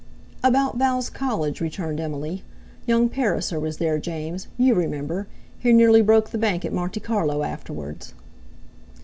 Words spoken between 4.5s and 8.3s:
you remember—he nearly broke the Bank at Monte Carlo afterwards."